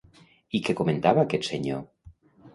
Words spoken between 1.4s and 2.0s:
senyor?